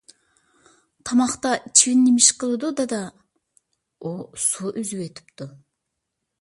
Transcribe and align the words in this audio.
_تاماقتا 1.09 1.51
چىۋىن 1.81 2.01
نېمىش 2.07 2.29
قىلدۇ؟_ 2.45 2.73
دادا، 2.81 3.03
ئۇ 4.01 4.17
سۇ 4.49 4.75
ئۈزۈۋېتىپتۇ. 4.83 5.53